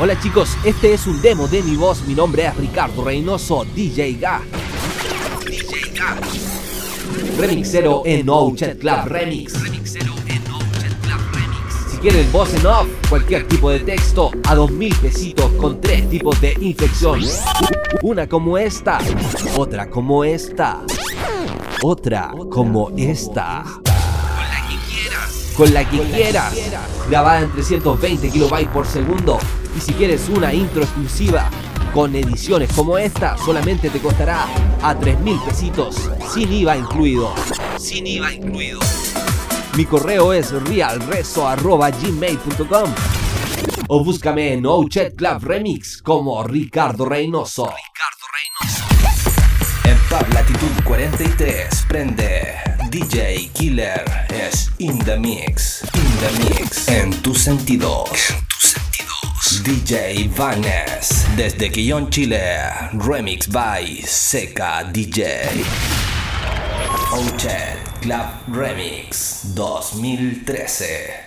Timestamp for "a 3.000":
34.82-35.42